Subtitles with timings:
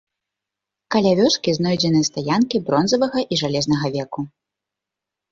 [0.93, 4.21] Каля вёскі знойдзены стаянкі бронзавага і жалезнага веку.